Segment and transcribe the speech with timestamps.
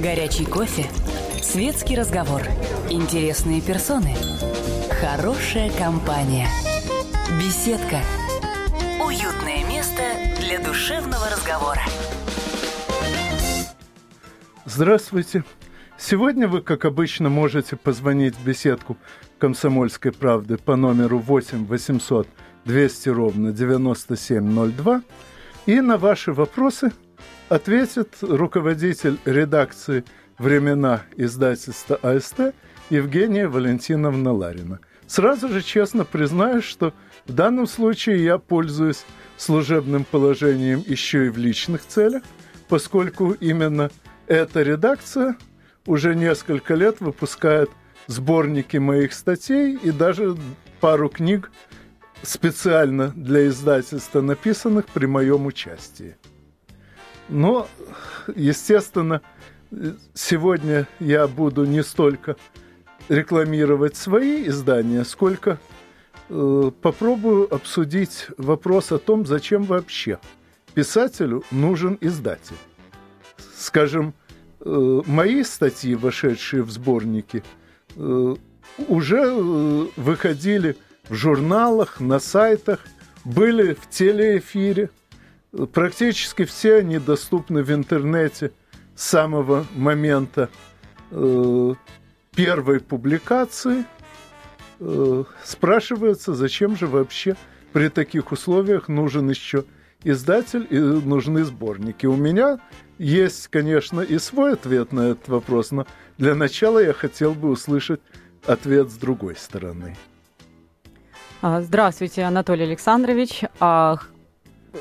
[0.00, 0.86] Горячий кофе.
[1.42, 2.40] Светский разговор.
[2.88, 4.14] Интересные персоны.
[5.00, 6.48] Хорошая компания.
[7.38, 8.00] Беседка.
[9.04, 10.02] Уютное место
[10.40, 11.82] для душевного разговора.
[14.64, 15.44] Здравствуйте.
[15.98, 18.96] Сегодня вы, как обычно, можете позвонить в беседку
[19.38, 22.26] «Комсомольской правды» по номеру 8 800
[22.64, 25.02] 200 ровно 9702
[25.66, 26.92] и на ваши вопросы
[27.52, 30.04] ответит руководитель редакции
[30.38, 32.54] «Времена» издательства АСТ
[32.88, 34.80] Евгения Валентиновна Ларина.
[35.06, 36.94] Сразу же честно признаюсь, что
[37.26, 39.04] в данном случае я пользуюсь
[39.36, 42.22] служебным положением еще и в личных целях,
[42.70, 43.90] поскольку именно
[44.28, 45.36] эта редакция
[45.84, 47.68] уже несколько лет выпускает
[48.06, 50.38] сборники моих статей и даже
[50.80, 51.50] пару книг
[52.22, 56.16] специально для издательства, написанных при моем участии.
[57.32, 57.66] Но,
[58.36, 59.22] естественно,
[60.12, 62.36] сегодня я буду не столько
[63.08, 65.58] рекламировать свои издания, сколько
[66.28, 70.18] э, попробую обсудить вопрос о том, зачем вообще
[70.74, 72.56] писателю нужен издатель.
[73.56, 74.12] Скажем,
[74.60, 77.42] э, мои статьи, вошедшие в сборники,
[77.96, 78.36] э,
[78.88, 80.76] уже э, выходили
[81.08, 82.80] в журналах, на сайтах,
[83.24, 84.90] были в телеэфире.
[85.72, 88.52] Практически все они доступны в интернете
[88.94, 90.48] с самого момента
[91.10, 91.74] э,
[92.34, 93.84] первой публикации.
[94.80, 97.36] Э, спрашивается, зачем же вообще
[97.72, 99.64] при таких условиях нужен еще
[100.04, 102.06] издатель и нужны сборники.
[102.06, 102.58] У меня
[102.98, 108.00] есть, конечно, и свой ответ на этот вопрос, но для начала я хотел бы услышать
[108.46, 109.96] ответ с другой стороны.
[111.42, 113.42] А, здравствуйте, Анатолий Александрович.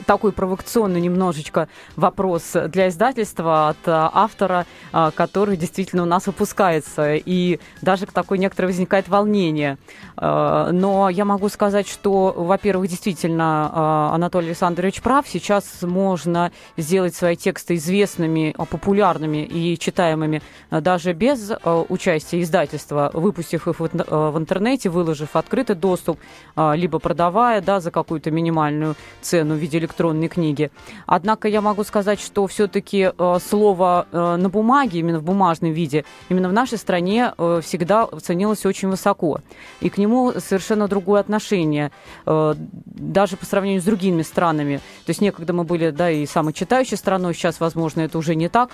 [0.06, 7.16] Такой провокационный немножечко вопрос для издательства от а, автора, а, который действительно у нас выпускается.
[7.16, 9.78] И даже такое некоторое возникает волнение.
[10.16, 15.28] А, но я могу сказать, что, во-первых, действительно Анатолий Александрович прав.
[15.28, 21.52] Сейчас можно сделать свои тексты известными, популярными и читаемыми даже без
[21.90, 26.20] участия издательства, выпустив их в интернете, выложив открытый доступ,
[26.56, 30.72] либо продавая да, за какую-то минимальную цену в виде электронной книги.
[31.06, 36.06] Однако я могу сказать, что все-таки э, слово э, на бумаге, именно в бумажном виде,
[36.30, 39.40] именно в нашей стране э, всегда ценилось очень высоко.
[39.82, 41.92] И к нему совершенно другое отношение,
[42.26, 44.78] даже по сравнению с другими странами.
[45.06, 48.50] То есть некогда мы были, да, и самой читающей страной, сейчас, возможно, это уже не
[48.50, 48.72] так.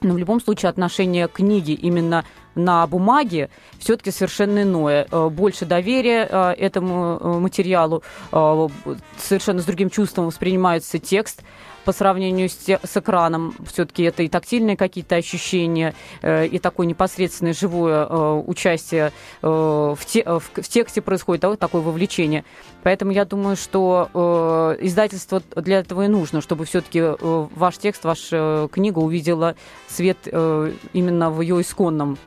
[0.00, 5.06] Но в любом случае отношение книги именно на бумаге все-таки совершенно иное.
[5.10, 11.42] Э, больше доверия э, этому э, материалу, совершенно с другим чувством воспринимается текст
[11.88, 13.54] по сравнению с, с экраном.
[13.66, 18.04] Все-таки это и тактильные какие-то ощущения, и такое непосредственное живое
[18.40, 19.10] участие
[19.40, 22.44] в, те, в, тексте происходит, а вот такое вовлечение.
[22.82, 28.98] Поэтому я думаю, что издательство для этого и нужно, чтобы все-таки ваш текст, ваша книга
[28.98, 29.54] увидела
[29.88, 32.18] свет именно в ее исконном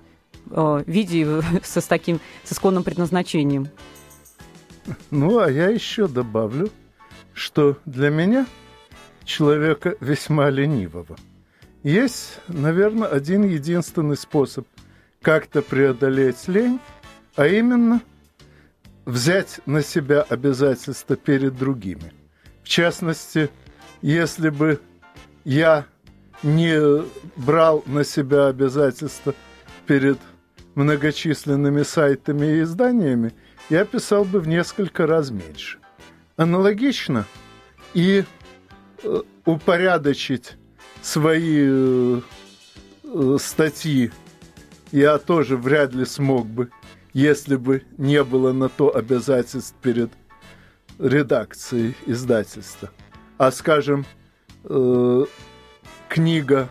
[0.49, 3.69] э, виде со, с таким, с исконным предназначением.
[5.11, 6.71] Ну, а я еще добавлю,
[7.35, 8.47] что для меня,
[9.23, 11.17] человека весьма ленивого,
[11.83, 14.67] есть, наверное, один единственный способ
[15.21, 16.79] как-то преодолеть лень,
[17.35, 18.01] а именно
[19.05, 22.13] взять на себя обязательства перед другими.
[22.63, 23.49] В частности,
[24.01, 24.79] если бы
[25.43, 25.85] я
[26.43, 27.03] не
[27.35, 29.33] брал на себя обязательства
[29.87, 30.19] перед
[30.75, 33.33] многочисленными сайтами и изданиями,
[33.69, 35.79] я писал бы в несколько раз меньше.
[36.37, 37.25] Аналогично
[37.93, 38.23] и
[39.45, 40.57] упорядочить
[41.01, 42.21] свои э,
[43.03, 44.11] э, статьи
[44.91, 46.69] я тоже вряд ли смог бы,
[47.13, 50.11] если бы не было на то обязательств перед
[50.99, 52.91] редакцией издательства.
[53.37, 54.05] А, скажем,
[54.65, 55.25] э,
[56.09, 56.69] книга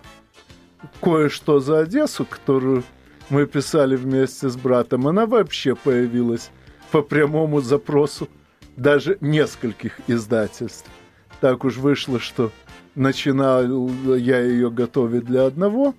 [1.00, 2.84] «Кое-что за Одессу», которую
[3.30, 6.50] мы писали вместе с братом, она вообще появилась
[6.90, 8.28] по прямому запросу
[8.76, 10.88] даже нескольких издательств.
[11.40, 12.50] Так уж вышло, что
[12.94, 15.94] начинал я ее готовить для одного,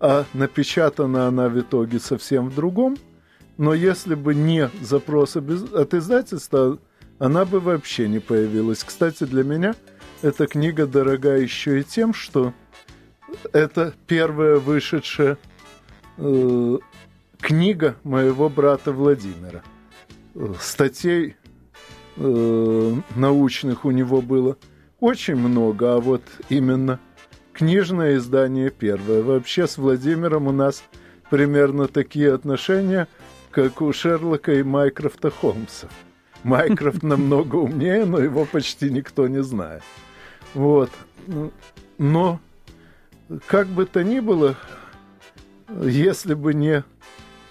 [0.00, 2.96] а напечатана она в итоге совсем в другом.
[3.56, 6.78] Но если бы не запрос от издательства,
[7.18, 8.82] она бы вообще не появилась.
[8.82, 9.74] Кстати, для меня
[10.22, 12.52] эта книга дорога еще и тем, что
[13.52, 15.38] это первая вышедшая
[16.16, 16.78] э,
[17.38, 19.62] книга моего брата Владимира.
[20.60, 21.36] Статей
[22.16, 24.56] э, научных у него было
[25.00, 27.00] очень много, а вот именно
[27.52, 29.22] книжное издание первое.
[29.22, 30.82] Вообще с Владимиром у нас
[31.30, 33.08] примерно такие отношения,
[33.50, 35.88] как у Шерлока и Майкрофта Холмса.
[36.44, 39.82] Майкрофт намного умнее, но его почти никто не знает.
[40.54, 40.90] Вот.
[41.98, 42.40] Но,
[43.46, 44.56] как бы то ни было,
[45.82, 46.82] если бы не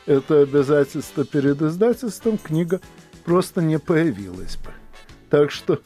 [0.06, 2.82] это обязательство перед издательством, книга
[3.26, 4.72] просто не появилась бы.
[5.30, 5.80] Так что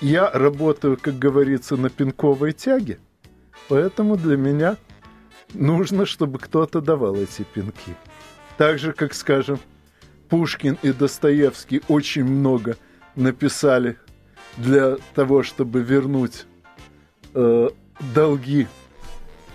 [0.00, 2.98] я работаю, как говорится, на пинковой тяге,
[3.68, 4.76] поэтому для меня
[5.54, 7.94] нужно, чтобы кто-то давал эти пинки.
[8.56, 9.58] Так же, как, скажем,
[10.28, 12.76] Пушкин и Достоевский очень много
[13.14, 13.96] написали
[14.56, 16.46] для того, чтобы вернуть
[17.34, 17.68] э,
[18.14, 18.66] долги,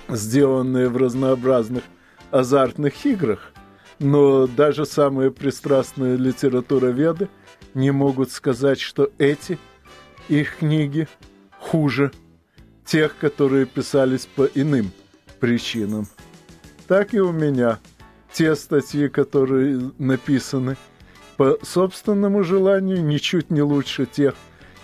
[0.09, 1.83] сделанные в разнообразных
[2.31, 3.51] азартных играх,
[3.99, 7.29] но даже самые пристрастные литературоведы
[7.73, 9.59] не могут сказать, что эти
[10.29, 11.07] их книги
[11.59, 12.11] хуже
[12.85, 14.91] тех, которые писались по иным
[15.39, 16.07] причинам.
[16.87, 17.79] Так и у меня.
[18.31, 20.75] Те статьи, которые написаны
[21.37, 24.33] по собственному желанию, ничуть не лучше тех,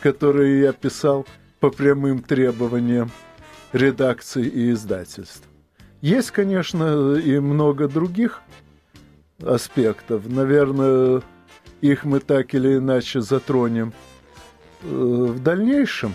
[0.02, 1.26] которые я писал
[1.60, 3.12] по прямым требованиям
[3.74, 5.44] редакции и издательств.
[6.02, 8.42] Есть, конечно, и много других
[9.44, 10.28] аспектов.
[10.28, 11.22] Наверное,
[11.82, 13.94] их мы так или иначе затронем
[14.82, 16.14] в дальнейшем,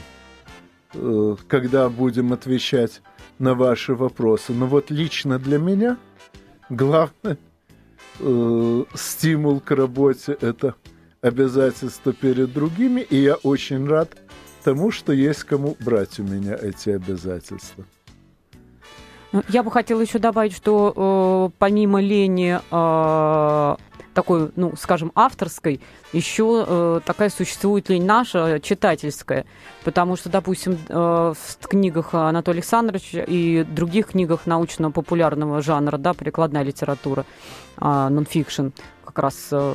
[0.94, 3.02] э, когда будем отвечать
[3.38, 4.52] на ваши вопросы.
[4.52, 5.96] Но вот лично для меня
[6.68, 7.36] главный
[8.20, 10.74] э, стимул к работе– это
[11.20, 14.16] обязательства перед другими, и я очень рад
[14.62, 17.84] тому, что есть кому брать у меня эти обязательства.
[19.32, 23.76] Ну, я бы хотела еще добавить, что э, помимо лени э,
[24.14, 25.80] такой, ну, скажем, авторской,
[26.12, 29.44] еще э, такая существует лень наша, читательская.
[29.84, 36.62] Потому что, допустим, э, в книгах Анатолия Александровича и других книгах научно-популярного жанра, да, прикладная
[36.62, 37.26] литература,
[37.80, 38.68] э, нонфикшн,
[39.14, 39.74] как раз э,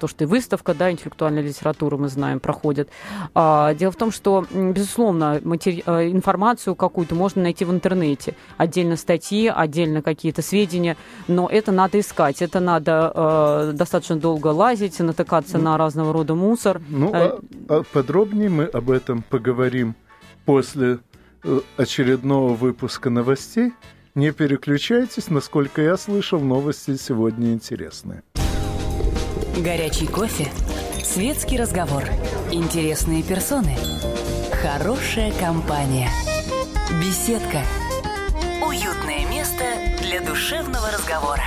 [0.00, 2.88] то, что и выставка, да, интеллектуальная литература, мы знаем, проходит.
[3.34, 5.82] А, дело в том, что, безусловно, матери...
[5.86, 8.34] Э, информацию какую-то можно найти в интернете.
[8.56, 10.96] Отдельно статьи, отдельно какие-то сведения,
[11.28, 16.34] но это надо искать, это надо э, достаточно долго лазить, натыкаться ну, на разного рода
[16.34, 16.82] мусор.
[16.88, 17.38] Ну, а,
[17.68, 19.94] а подробнее мы об этом поговорим
[20.44, 20.98] после
[21.76, 23.72] очередного выпуска новостей.
[24.14, 28.22] Не переключайтесь, насколько я слышал, новости сегодня интересные.
[29.56, 30.50] Горячий кофе,
[31.04, 32.04] светский разговор,
[32.50, 33.76] интересные персоны,
[34.62, 36.08] хорошая компания,
[36.98, 37.60] беседка,
[38.66, 39.64] уютное место
[40.00, 41.42] для душевного разговора.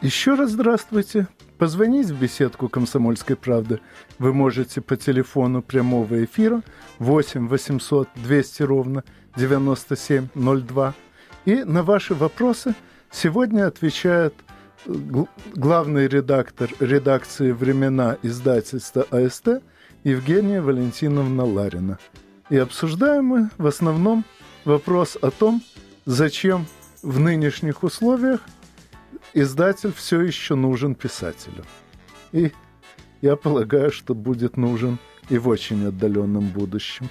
[0.00, 1.26] Еще раз здравствуйте.
[1.58, 3.80] Позвонить в беседку «Комсомольской правды»
[4.20, 6.62] вы можете по телефону прямого эфира
[7.00, 9.02] 8 800 200 ровно
[9.36, 10.94] 9702.
[11.46, 12.76] И на ваши вопросы
[13.10, 14.34] сегодня отвечает
[14.86, 19.62] главный редактор редакции «Времена» издательства АСТ
[20.04, 21.98] Евгения Валентиновна Ларина.
[22.50, 24.24] И обсуждаем мы в основном
[24.64, 25.62] вопрос о том,
[26.06, 26.66] зачем
[27.02, 28.40] в нынешних условиях–
[29.34, 31.64] издатель все еще нужен писателю.
[32.32, 32.52] И
[33.20, 34.98] я полагаю, что будет нужен
[35.28, 37.08] и в очень отдаленном будущем.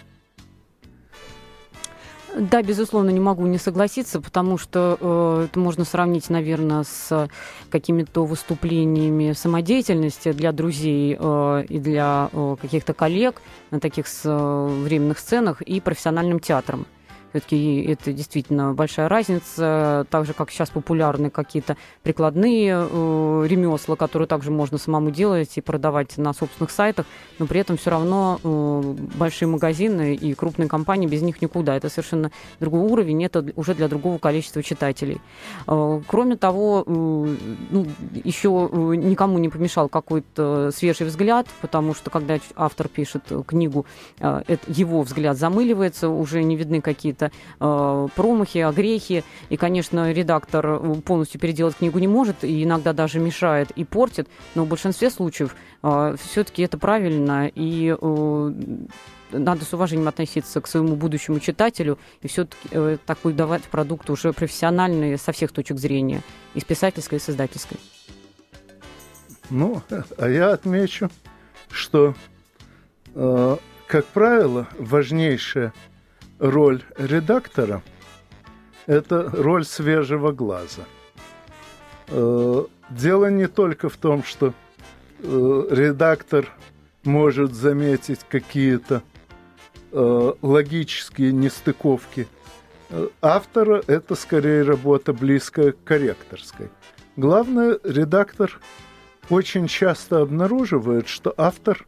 [2.36, 7.30] Да, безусловно, не могу не согласиться, потому что э, это можно сравнить, наверное, с
[7.70, 13.42] какими-то выступлениями самодеятельности для друзей э, и для э, каких-то коллег
[13.72, 16.86] на таких э, временных сценах и профессиональным театром.
[17.38, 20.08] Все-таки это действительно большая разница.
[20.10, 25.62] Так же, как сейчас популярны какие-то прикладные э, ремесла, которые также можно самому делать и
[25.62, 27.06] продавать на собственных сайтах,
[27.38, 31.76] но при этом все равно э, большие магазины и крупные компании без них никуда.
[31.76, 35.22] Это совершенно другой уровень, это уже для другого количества читателей.
[35.68, 36.92] Э, кроме того, э,
[37.70, 37.86] ну,
[38.24, 43.86] еще э, никому не помешал какой-то свежий взгляд, потому что когда автор пишет книгу,
[44.20, 47.27] э, его взгляд замыливается, уже не видны какие-то
[47.60, 49.24] э, промахи, огрехи.
[49.50, 54.28] И, конечно, редактор э, полностью переделать книгу не может, и иногда даже мешает и портит.
[54.56, 57.52] Но в большинстве случаев э, все-таки это правильно.
[57.54, 58.52] И э,
[59.32, 64.34] надо с уважением относиться к своему будущему читателю и все-таки э, такой давать продукт уже
[64.34, 66.22] профессиональный со всех точек зрения,
[66.54, 67.78] и с писательской, и с издательской.
[69.50, 69.82] Ну,
[70.18, 71.10] а я отмечу,
[71.70, 72.16] что,
[73.16, 73.58] э,
[73.88, 75.74] как правило, важнейшее
[76.40, 77.82] роль редактора–
[78.88, 80.84] это роль свежего глаза.
[82.08, 84.54] Э, дело не только в том, что
[85.20, 86.50] э, редактор
[87.04, 89.04] может заметить какие-то
[89.92, 92.28] э, логические нестыковки
[93.22, 96.70] автора, это скорее работа близкая к корректорской.
[97.18, 98.62] Главное, редактор
[99.30, 101.86] очень часто обнаруживает, что автор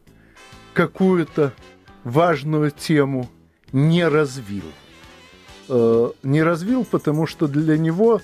[0.74, 1.54] какую-то
[2.04, 3.30] важную тему
[3.72, 4.64] не развил.
[5.68, 8.20] Э, не развил, потому что для него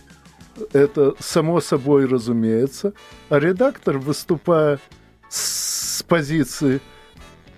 [0.73, 2.93] это само собой разумеется,
[3.29, 4.81] а редактор, выступая
[5.29, 6.81] с позиции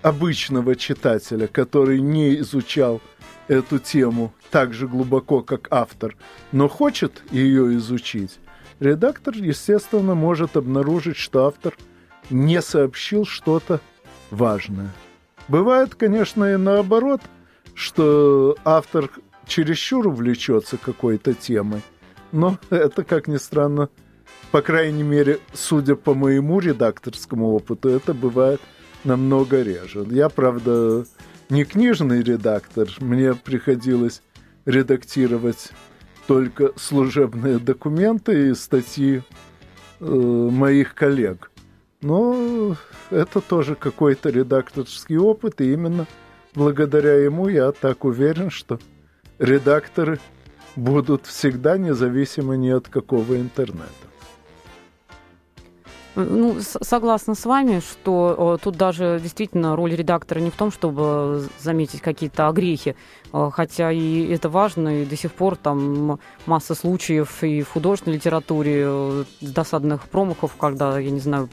[0.01, 3.01] обычного читателя, который не изучал
[3.47, 6.15] эту тему так же глубоко, как автор,
[6.51, 8.39] но хочет ее изучить,
[8.79, 11.75] редактор, естественно, может обнаружить, что автор
[12.29, 13.81] не сообщил что-то
[14.29, 14.91] важное.
[15.47, 17.21] Бывает, конечно, и наоборот,
[17.79, 19.09] что автор
[19.47, 21.81] чересчур увлечется какой-то темой,
[22.33, 23.89] но это, как ни странно,
[24.51, 28.59] по крайней мере, судя по моему редакторскому опыту, это бывает
[29.05, 30.05] намного реже.
[30.09, 31.05] Я, правда,
[31.49, 34.23] не книжный редактор, мне приходилось
[34.65, 35.71] редактировать
[36.27, 39.23] только служебные документы и статьи
[40.01, 41.49] э, моих коллег.
[42.01, 42.75] Но
[43.09, 46.07] это тоже какой-то редакторский опыт, и именно
[46.55, 48.79] благодаря ему я так уверен, что
[49.37, 50.19] редакторы
[50.75, 54.09] будут всегда независимы ни от какого интернета.
[56.15, 61.47] Ну, согласна с вами, что э, тут даже действительно роль редактора не в том, чтобы
[61.59, 62.95] заметить какие-то огрехи,
[63.31, 68.17] э, хотя и это важно, и до сих пор там масса случаев и в художественной
[68.17, 71.47] литературе э, досадных промахов, когда, я не знаю,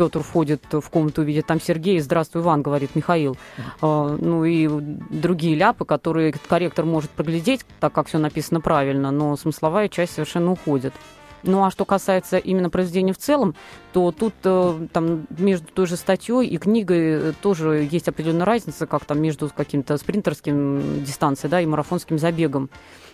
[0.00, 3.36] Петр входит в комнату, видит там Сергей, здравствуй, Иван, говорит Михаил.
[3.82, 9.36] Uh, ну и другие ляпы, которые корректор может проглядеть, так как все написано правильно, но
[9.36, 10.94] смысловая часть совершенно уходит.
[11.42, 13.54] Ну а что касается именно произведения в целом,
[13.92, 19.04] то тут э, там между той же статьей и книгой тоже есть определенная разница, как
[19.04, 22.70] там между каким-то спринтерским дистанцией, да, и марафонским забегом.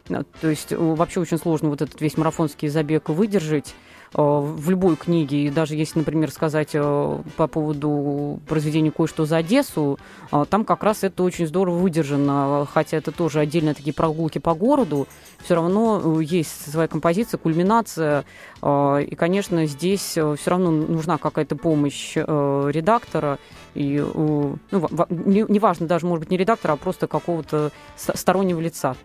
[0.08, 3.74] Э, то есть э, вообще очень сложно вот этот весь марафонский забег выдержать.
[4.14, 5.46] Э, в любой книге.
[5.46, 9.98] И даже если, например, сказать э, по поводу произведения «Кое-что за Одессу»,
[10.30, 12.66] э, там как раз это очень здорово выдержано.
[12.72, 15.08] Хотя это тоже отдельно такие прогулки по городу,
[15.42, 18.24] все равно есть своя композиция, кульминация.
[18.64, 23.38] И, конечно, здесь все равно нужна какая-то помощь редактора.
[23.74, 28.96] И, ну, неважно, даже, может быть, не редактора, а просто какого-то стороннего лица.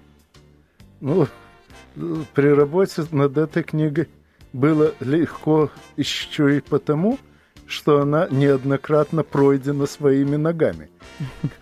[1.00, 1.28] Ну,
[2.34, 4.08] при работе над этой книгой
[4.54, 7.20] было легко еще и потому,
[7.68, 10.90] что она неоднократно пройдена своими ногами.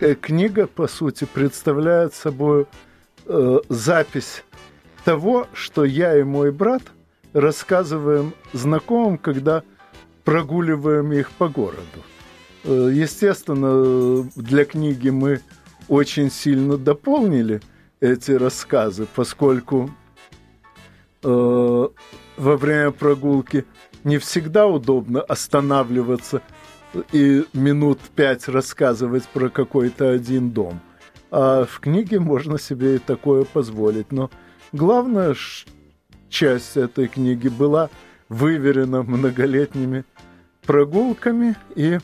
[0.00, 2.66] Э, книга, по сути, представляет собой
[3.26, 4.42] э, запись
[5.04, 6.82] того, что я и мой брат
[7.32, 9.62] рассказываем знакомым, когда
[10.24, 12.02] прогуливаем их по городу.
[12.64, 15.40] Э, естественно, для книги мы
[15.88, 17.60] очень сильно дополнили
[18.00, 19.90] эти рассказы, поскольку
[21.22, 21.88] э,
[22.40, 23.66] во время прогулки
[24.02, 26.40] не всегда удобно останавливаться
[27.12, 30.80] и минут пять рассказывать про какой-то один дом.
[31.30, 34.10] А в книге можно себе и такое позволить.
[34.10, 34.30] Но
[34.72, 35.36] главная
[36.30, 37.90] часть этой книги была
[38.30, 40.04] выверена многолетними
[40.62, 41.98] прогулками, и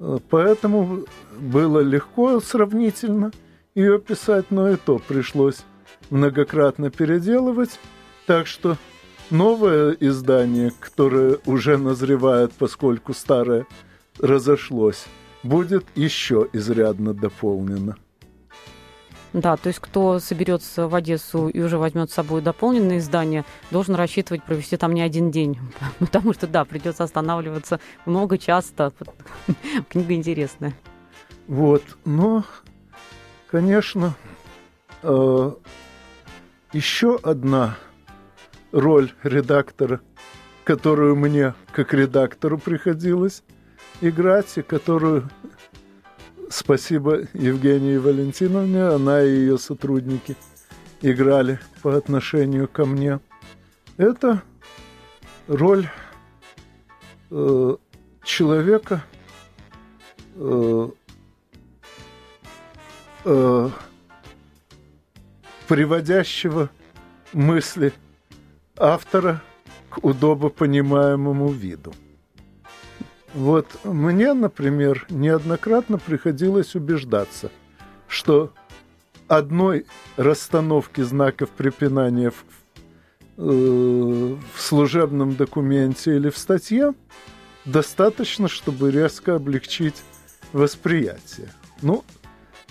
[0.00, 1.04] э, поэтому
[1.38, 3.30] было легко сравнительно
[3.76, 5.64] ее писать, но и то пришлось
[6.10, 7.78] многократно переделывать.
[8.26, 8.76] Так что
[9.32, 13.66] новое издание, которое уже назревает, поскольку старое
[14.20, 15.06] разошлось,
[15.42, 17.96] будет еще изрядно дополнено.
[19.32, 23.94] Да, то есть кто соберется в Одессу и уже возьмет с собой дополненное издание, должен
[23.94, 25.58] рассчитывать провести там не один день,
[25.98, 28.92] потому что, да, придется останавливаться много, часто.
[29.88, 30.74] Книга интересная.
[31.46, 32.44] Вот, но,
[33.50, 34.14] конечно,
[35.02, 35.52] э,
[36.74, 37.78] еще одна
[38.72, 40.00] роль редактора,
[40.64, 43.42] которую мне как редактору приходилось
[44.00, 45.30] играть, и которую,
[46.50, 50.36] спасибо Евгении Валентиновне, она и ее сотрудники
[51.02, 53.20] играли по отношению ко мне.
[53.98, 54.42] Это
[55.46, 55.88] роль
[57.30, 57.76] э,
[58.24, 59.04] человека,
[60.36, 60.88] э,
[63.24, 63.70] э,
[65.68, 66.70] приводящего
[67.32, 67.92] мысли
[68.76, 69.42] автора
[69.90, 71.92] к удобопонимаемому виду.
[73.34, 77.50] Вот мне, например, неоднократно приходилось убеждаться,
[78.06, 78.52] что
[79.26, 79.86] одной
[80.16, 82.44] расстановки знаков препинания в,
[83.38, 86.94] э, в служебном документе или в статье
[87.64, 90.02] достаточно, чтобы резко облегчить
[90.52, 91.48] восприятие.
[91.80, 92.04] Ну,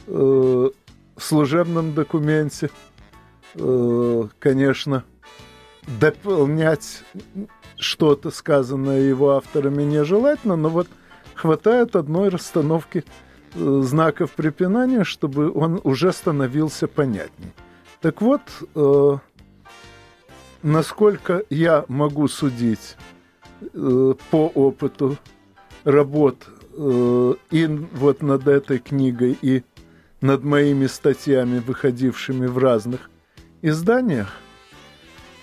[0.07, 2.69] э, в служебном документе,
[3.55, 5.03] э, конечно,
[5.87, 7.03] дополнять
[7.77, 10.87] что-то сказанное его авторами нежелательно, но вот
[11.33, 13.03] хватает одной расстановки
[13.55, 17.53] э, знаков препинания, чтобы он уже становился понятней.
[18.01, 18.41] Так вот,
[18.75, 19.17] э,
[20.63, 22.97] насколько я могу судить
[23.61, 25.17] э, по опыту
[25.83, 26.47] работ
[26.77, 29.63] э, и вот над этой книгой, и
[30.21, 33.09] над моими статьями, выходившими в разных
[33.61, 34.37] изданиях,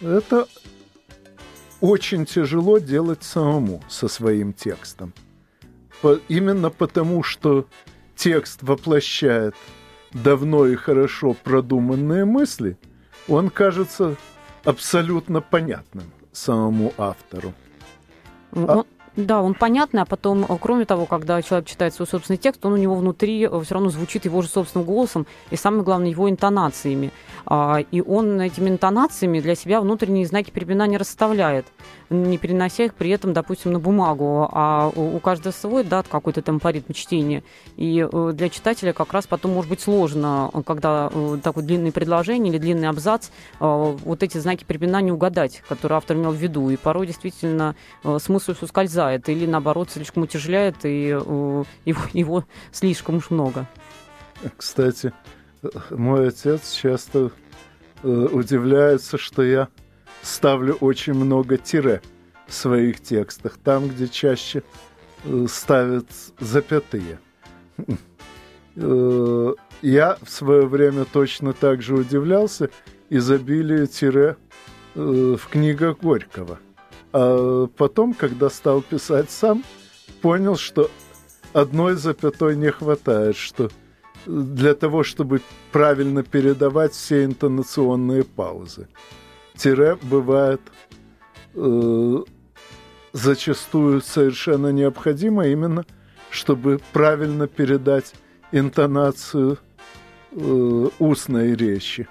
[0.01, 0.47] это
[1.81, 5.13] очень тяжело делать самому со своим текстом.
[6.01, 7.67] По, именно потому, что
[8.17, 9.55] текст воплощает
[10.13, 12.79] давно и хорошо продуманные мысли,
[13.29, 14.17] он кажется
[14.65, 17.53] абсолютно понятным самому автору.
[18.53, 18.85] А...
[19.19, 22.75] Да, он понятный, а потом, э, кроме того, когда человек читает свой собственный текст, он
[22.75, 26.31] у него внутри э, все равно звучит его же собственным голосом и, самое главное, его
[26.31, 27.11] интонациями.
[27.45, 31.67] А, и он этими интонациями для себя внутренние знаки препинания расставляет,
[32.11, 36.93] не перенося их при этом, допустим, на бумагу, а у каждого свой, да, какой-то темпоритм
[36.93, 37.43] чтения.
[37.77, 41.11] И э, для читателя как раз потом может быть сложно, когда
[41.43, 46.37] такое длинное предложение или длинный абзац, вот эти знаки препинания угадать, которые автор имел в
[46.37, 46.71] виду.
[46.71, 47.75] И порой действительно
[48.19, 53.67] смысл ускользает угнетает или, наоборот, слишком утяжеляет, и э, его, его слишком уж много.
[54.57, 55.13] Кстати,
[55.91, 57.31] мой отец часто
[58.03, 59.69] э, удивляется, что я
[60.23, 62.03] ставлю очень много тире
[62.47, 64.63] в своих текстах, там, где чаще
[65.25, 66.07] э, ставят
[66.39, 67.19] запятые.
[69.83, 72.71] Я в свое время точно так же удивлялся
[73.11, 74.37] изобилию тире
[74.95, 76.61] в книгах Горького–
[77.13, 79.65] а потом, когда стал писать сам,
[80.21, 80.91] понял, что
[81.53, 83.71] одной запятой не хватает, что
[84.27, 85.41] для того, чтобы
[85.73, 88.89] правильно передавать все интонационные паузы.
[89.57, 90.61] Тире бывает
[91.55, 92.17] э,
[93.13, 95.85] зачастую совершенно необходимо именно,
[96.31, 98.13] чтобы правильно передать
[98.53, 99.59] интонацию
[100.33, 102.07] э, устной речи.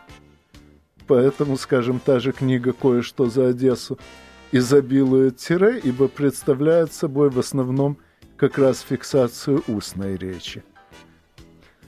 [1.07, 3.97] Поэтому, скажем, та же книга «Кое-что за Одессу»
[4.51, 7.97] изобилует тире, ибо представляет собой в основном
[8.37, 10.63] как раз фиксацию устной речи.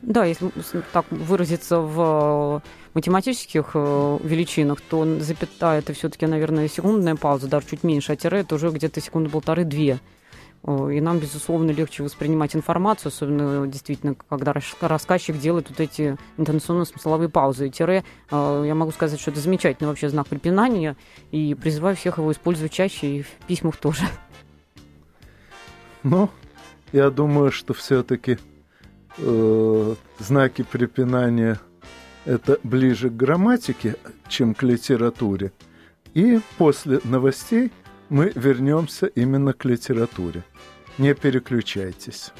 [0.02, 0.50] Да, если
[0.94, 7.84] так выразиться в математических э, величинах, то запятая это все-таки, наверное, секундная пауза, даже чуть
[7.84, 10.00] меньше, а тире это уже где-то секунды полторы-две.
[10.68, 17.68] И нам, безусловно, легче воспринимать информацию, особенно действительно, когда рассказчик делает вот эти интонационно-смысловые паузы.
[17.68, 20.98] И тире, э, я могу сказать, что это замечательный вообще знак препинания,
[21.32, 24.04] и призываю всех его использовать чаще и в письмах тоже.
[26.04, 26.30] Ну,
[26.92, 28.38] я думаю, что все-таки
[29.18, 31.60] э, знаки препинания
[32.26, 33.96] это ближе к грамматике,
[34.28, 35.52] чем к литературе.
[36.14, 37.72] И после новостей
[38.10, 40.44] мы вернемся именно к литературе.
[40.98, 42.32] Не переключайтесь.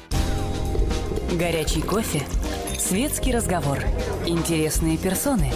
[1.38, 2.22] Горячий кофе,
[2.78, 3.78] светский разговор,
[4.26, 5.50] интересные персоны,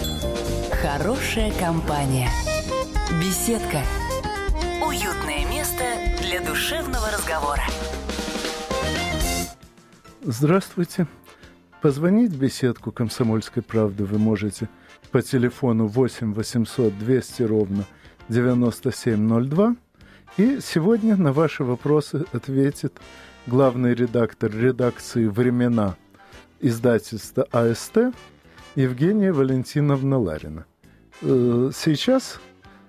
[0.81, 2.29] хорошая компания,
[3.21, 3.81] беседка,
[4.81, 5.83] уютное место
[6.21, 7.63] для душевного разговора.
[10.23, 11.07] Здравствуйте.
[11.81, 14.69] Позвонить в беседку «Комсомольской правды» вы можете
[15.11, 17.85] по телефону 8 800 200 ровно
[18.29, 19.75] 9702
[20.37, 22.93] и сегодня на ваши вопросы ответит
[23.47, 25.95] главный редактор редакции «Времена»
[26.59, 28.13] издательства АСТ
[28.75, 30.65] Евгения Валентиновна Ларина.
[31.21, 32.39] Э, сейчас,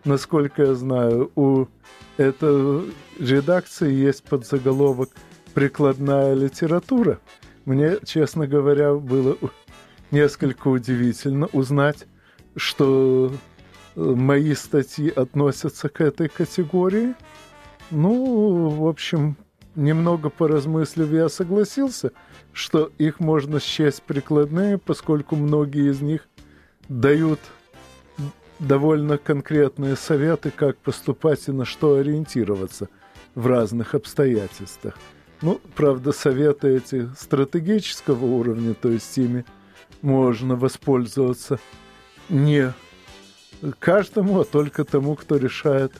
[0.05, 1.66] насколько я знаю, у
[2.16, 5.11] этой редакции есть подзаголовок
[5.55, 7.20] «Прикладная литература».
[7.64, 9.37] Мне, честно говоря, было
[10.11, 12.07] несколько удивительно узнать,
[12.57, 13.33] что
[13.96, 17.14] мои статьи относятся к этой категории–
[17.90, 19.37] ну, в общем,
[19.76, 22.12] немного поразмыслив, я согласился,
[22.52, 26.26] что их можно счесть прикладные, поскольку многие из них
[26.88, 27.38] дают
[28.59, 32.88] довольно конкретные советы, как поступать и на что ориентироваться
[33.35, 34.98] в разных обстоятельствах.
[35.42, 39.44] Ну, правда, советы эти стратегического уровня, то есть ими
[40.00, 41.61] можно воспользоваться
[42.30, 42.72] не
[43.79, 45.92] каждому, а только тому, кто решает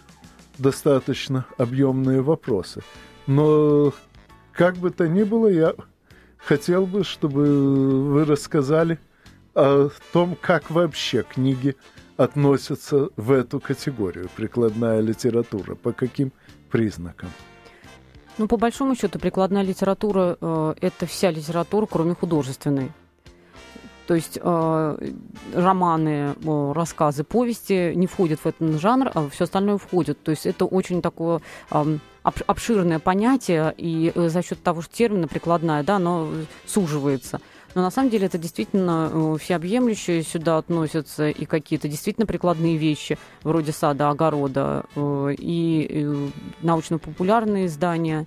[0.59, 2.83] достаточно объемные вопросы.
[3.27, 3.93] Но
[4.53, 5.75] как бы то ни было, я
[6.39, 8.99] хотел бы, чтобы вы рассказали
[9.55, 11.77] о том, как вообще книги
[12.17, 16.33] относятся в эту категорию, прикладная литература, по каким
[16.71, 17.31] признакам.
[18.39, 22.93] Ну, по большому счету, прикладная литература э, это вся литература, кроме художественной.
[24.07, 25.13] То есть э,
[25.55, 30.23] романы, э, рассказы, повести не входят в этот жанр, а все остальное входит.
[30.23, 31.41] То есть это очень такое
[31.71, 36.29] э, обширное понятие, и э, за счет того, что термина прикладная, да, оно
[36.67, 37.41] суживается.
[37.77, 40.23] Но на самом деле это действительно э, всеобъемлющее.
[40.23, 46.29] Сюда относятся и какие-то действительно прикладные вещи, вроде сада, огорода, э, и э,
[46.63, 48.27] научно-популярные издания,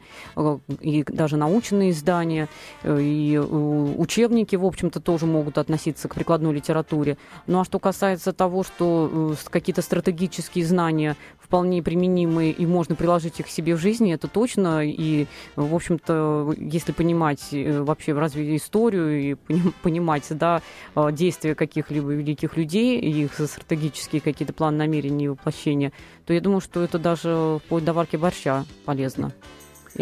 [0.82, 2.48] и даже научные издания,
[2.84, 7.18] и учебники, в общем-то, тоже могут относиться к прикладной литературе.
[7.48, 11.18] Ну а что касается того, что какие-то стратегические знания
[11.50, 14.88] вполне применимые и можно приложить их к себе в жизни, это точно.
[14.88, 19.34] И, в общем-то, если понимать вообще разве историю и
[19.82, 20.62] понимать да,
[20.94, 25.92] а, действия каких-либо великих людей, их стратегические какие-то планы намерения и воплощения,
[26.28, 29.34] то я думаю, что это даже вплоть до варки борща полезно.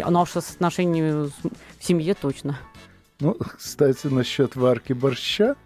[0.02, 1.30] Оно уж отношениями
[1.78, 2.58] в семье точно.
[3.20, 5.56] Ну, кстати, насчет варки борща,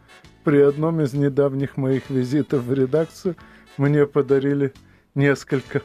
[0.45, 3.35] при одном из недавних моих визитов в редакцию
[3.79, 4.73] мне подарили
[5.15, 5.83] несколько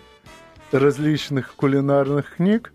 [0.72, 2.74] различных кулинарных книг.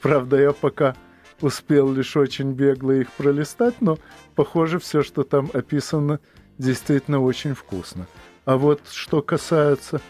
[0.00, 0.94] Правда, я пока
[1.40, 3.98] успел лишь очень бегло их пролистать, но,
[4.34, 6.20] похоже, все, что там описано,
[6.58, 8.06] действительно очень вкусно.
[8.44, 10.00] А вот что касается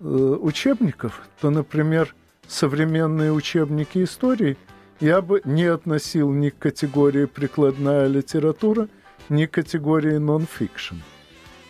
[0.00, 2.14] э, учебников, то, например,
[2.46, 4.56] современные учебники истории
[5.00, 8.88] я бы не относил ни к категории прикладная литература,
[9.28, 10.96] ни к категории нон-фикшн.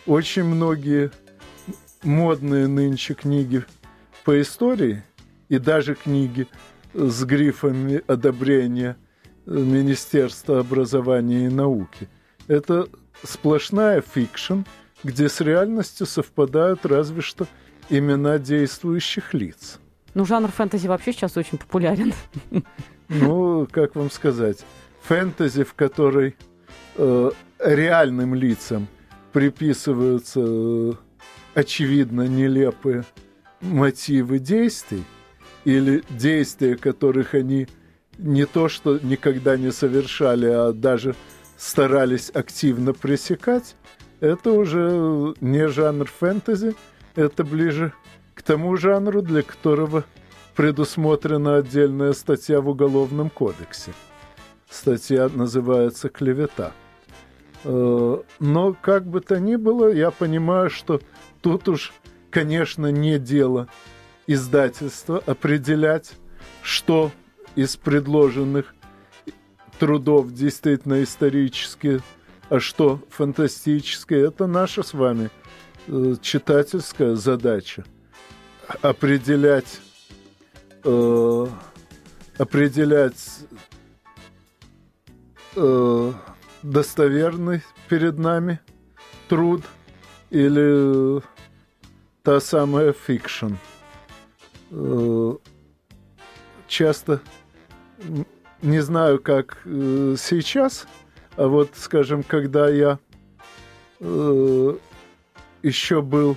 [0.05, 1.11] Очень многие
[2.05, 3.65] модные нынче книги
[4.23, 5.03] по истории
[5.49, 6.47] и даже книги
[6.93, 8.97] с грифами одобрения
[9.45, 12.07] Министерства образования и науки.
[12.47, 12.87] Это
[13.23, 14.61] сплошная fiction,
[15.03, 17.47] где с реальностью совпадают разве что
[17.89, 19.79] имена действующих лиц.
[20.13, 22.13] Ну, жанр фэнтези вообще сейчас очень популярен.
[23.07, 24.65] Ну, как вам сказать,
[25.03, 26.35] фэнтези, в которой
[26.95, 28.87] э, реальным лицам
[29.31, 30.93] приписываются э,
[31.55, 33.05] очевидно нелепые
[33.61, 35.03] мотивы действий,
[35.63, 37.67] или действия, которых они
[38.19, 41.15] не то что никогда не совершали, а даже
[41.57, 43.75] старались активно пресекать,
[44.19, 46.75] это уже не жанр фэнтези,
[47.15, 47.93] это ближе
[48.35, 50.03] к тому жанру, для которого
[50.55, 53.93] предусмотрена отдельная статья в Уголовном кодексе.
[54.69, 56.73] Статья называется «Клевета».
[57.63, 61.01] Э, но как бы то ни было, я понимаю, что
[61.45, 61.93] тут уж,
[62.31, 63.67] конечно, не дело
[64.25, 66.13] издательства определять,
[66.63, 67.11] что
[67.55, 68.73] из предложенных
[69.77, 72.01] трудов действительно исторические,
[72.49, 75.29] а что фантастическое, это наша с вами
[75.85, 77.85] э, читательская задача.
[78.81, 79.79] Определять,
[80.83, 81.47] э,
[82.39, 83.41] определять
[85.55, 86.13] э,
[86.63, 88.59] достоверный перед нами
[89.29, 89.61] труд
[90.31, 91.21] или
[92.25, 93.53] та самая fiction.
[94.71, 95.33] Э,
[96.67, 97.21] часто
[98.63, 100.87] не знаю, как э, сейчас,
[101.37, 102.97] а вот, скажем, когда я
[103.99, 104.75] э,
[105.61, 106.35] еще был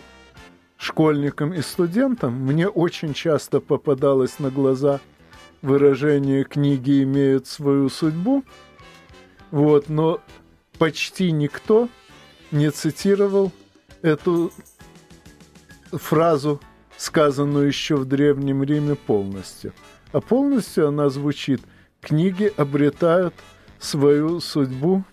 [0.77, 5.01] школьником и студентом, мне очень часто попадалось на глаза
[5.63, 8.45] выражение «книги имеют свою судьбу»,
[9.51, 10.21] вот, но
[10.79, 11.89] почти никто
[12.51, 13.53] не цитировал
[14.03, 14.53] эту
[15.93, 16.61] фразу
[16.99, 19.73] сказанную еще в Древнем Риме полностью.
[20.13, 21.63] А полностью она звучит
[22.01, 23.35] «Книги обретают
[23.79, 25.05] свою судьбу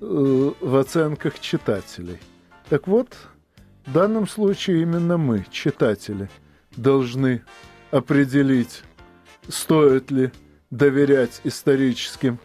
[0.00, 2.18] э, в оценках читателей».
[2.68, 3.16] Так вот,
[3.86, 6.28] в данном случае именно мы, читатели,
[6.76, 7.42] должны
[7.90, 8.82] определить,
[9.48, 10.32] стоит ли
[10.70, 12.38] доверять историческим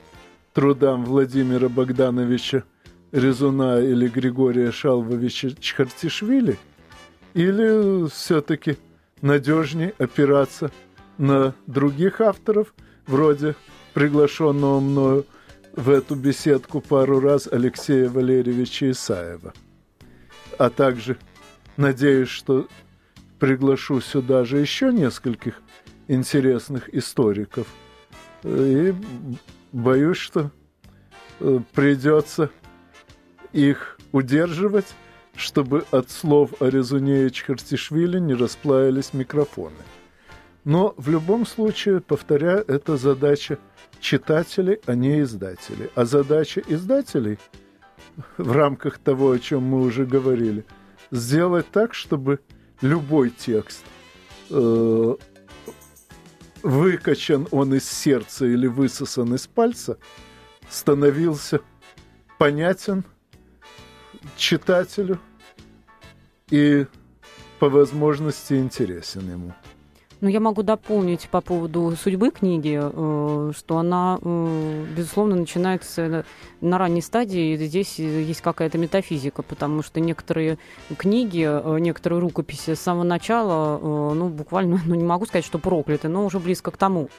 [0.53, 2.63] трудам Владимира Богдановича
[3.11, 6.59] Резуна или Григория Шалвовича Чхартишвили–
[7.36, 8.78] или все-таки
[9.21, 10.71] надежнее опираться
[11.17, 12.74] на других авторов,
[13.06, 13.56] вроде
[13.93, 15.26] приглашенного мною
[15.74, 19.54] в эту беседку пару раз Алексея Валерьевича Исаева.
[20.58, 21.17] А также
[21.76, 22.69] надеюсь, что
[23.38, 25.62] приглашу сюда же еще нескольких
[26.08, 27.67] интересных историков.
[28.43, 28.93] И
[29.74, 30.52] боюсь, что
[31.41, 32.50] э, придется
[33.52, 34.95] их удерживать
[35.36, 39.76] чтобы от слов о резуне Чхартишвили не расплавились микрофоны.
[40.63, 43.60] Но в любом случае, повторяю, это задача
[44.00, 45.89] читателей, а не издателей.
[45.95, 47.38] А задача издателей
[48.38, 50.65] в рамках того, о чем мы уже говорили,
[51.12, 52.39] сделать так, чтобы
[52.82, 53.84] любой текст
[54.50, 55.15] э,
[56.63, 59.98] выкачан он из сердца или высосан из пальца,
[60.69, 61.60] становился
[62.39, 63.04] понятен–
[64.38, 65.19] читателю
[66.49, 66.85] и
[67.59, 69.53] по возможности интересен ему.
[70.21, 76.25] Ну, я могу дополнить по поводу судьбы книги, э, что она, э, безусловно, начинается
[76.61, 77.57] на ранней стадии.
[77.57, 80.57] Здесь есть какая-то метафизика, потому что некоторые
[80.97, 83.77] книги, э, некоторые рукописи с самого начала,
[84.13, 87.09] ну, буквально, ну, не могу сказать, что прокляты, но уже близко к тому.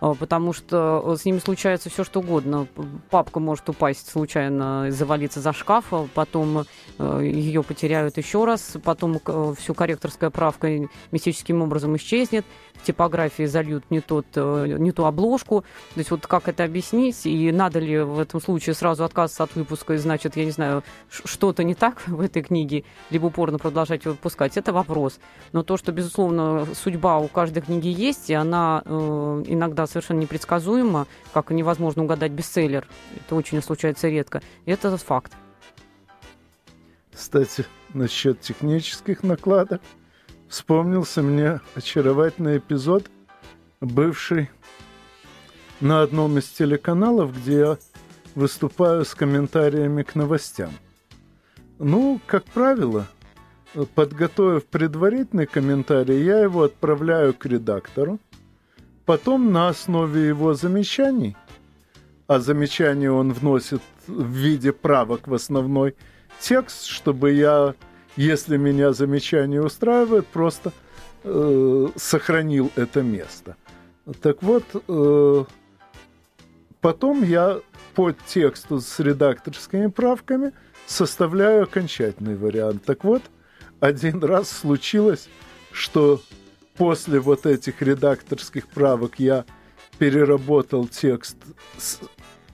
[0.00, 2.66] А, потому что с ними случается все что угодно.
[3.10, 6.66] Папка может упасть случайно, завалиться за шкаф, а потом
[6.98, 13.44] э, ее потеряют еще раз, потом э, всю корректорская правка мистическим образом исчезнет, в типографии
[13.44, 15.62] зальют не, тот, э, не ту обложку.
[15.94, 19.54] То есть вот как это объяснить, и надо ли в этом случае сразу отказываться от
[19.54, 24.04] выпуска, и значит, я не знаю, что-то не так в этой книге, либо упорно продолжать
[24.04, 25.18] выпускать, это вопрос.
[25.52, 29.42] Но то, что, безусловно, судьба у каждой книги есть, и она э,
[29.86, 32.86] совершенно непредсказуемо, как невозможно угадать бестселлер.
[33.16, 34.42] Это очень случается редко.
[34.64, 35.32] Это факт.
[37.12, 39.80] Кстати, насчет технических накладок
[40.48, 43.10] вспомнился мне очаровательный эпизод,
[43.80, 44.50] бывший
[45.80, 47.78] на одном из телеканалов, где я
[48.34, 50.70] выступаю с комментариями к новостям.
[51.78, 53.06] Ну, как правило,
[53.94, 58.18] подготовив предварительный комментарий, я его отправляю к редактору,
[59.06, 61.36] Потом на основе его замечаний,
[62.26, 65.94] а замечания он вносит в виде правок в основной
[66.40, 67.76] текст, чтобы я,
[68.16, 70.72] если меня замечание устраивает, просто
[71.22, 73.56] э, сохранил это место.
[74.20, 75.44] Так вот, э,
[76.80, 77.60] потом я
[77.94, 80.52] по тексту с редакторскими правками
[80.86, 82.84] составляю окончательный вариант.
[82.84, 83.22] Так вот,
[83.78, 85.28] один раз случилось,
[85.70, 86.20] что
[86.76, 89.44] после вот этих редакторских правок я
[89.98, 91.36] переработал текст
[91.78, 92.00] с,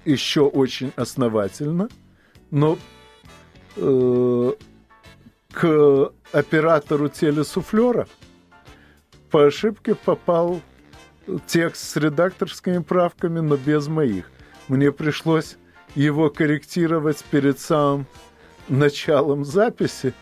[0.05, 1.89] еще очень основательно,
[2.51, 2.79] но
[3.77, 4.53] э,
[5.53, 8.07] к оператору телесуфлера
[9.31, 10.61] по ошибке попал
[11.47, 14.31] текст с редакторскими правками, но без моих.
[14.69, 15.57] Мне пришлось
[15.95, 18.07] его корректировать перед самым
[18.69, 20.15] началом записи.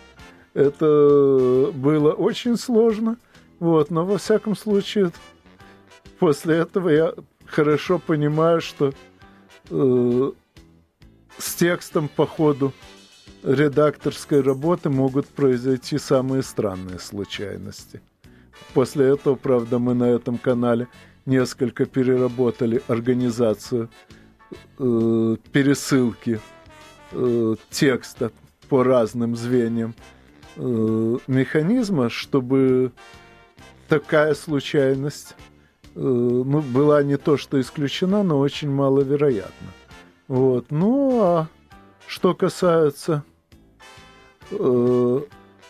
[0.54, 3.16] Это было очень сложно–
[3.60, 5.12] вот, но во всяком случае,
[6.18, 7.14] после этого я
[7.46, 8.92] хорошо понимаю, что
[9.68, 10.32] э,
[11.38, 12.72] с текстом по ходу
[13.42, 18.00] редакторской работы могут произойти самые странные случайности.
[18.72, 20.88] После этого, правда, мы на этом канале
[21.26, 23.90] несколько переработали организацию
[24.78, 26.40] э, пересылки
[27.12, 28.32] э, текста
[28.70, 29.94] по разным звеньям
[30.56, 32.92] э, механизма, чтобы
[33.90, 35.34] такая случайность
[35.96, 39.68] э, ну, была не то что исключена, но очень маловероятна.
[40.28, 40.66] Вот.
[40.70, 41.48] Ну, а
[42.06, 43.24] что касается
[44.52, 45.20] э,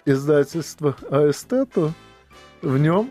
[0.05, 1.93] издательства АСТ, то
[2.61, 3.11] в нем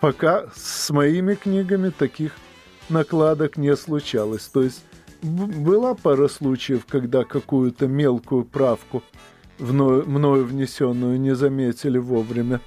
[0.00, 2.32] пока с моими книгами таких
[2.88, 4.48] накладок не случалось.
[4.48, 4.84] То есть
[5.22, 9.04] была пара случаев, когда какую-то мелкую правку
[9.60, 12.60] мною, внесенную не заметили вовремя.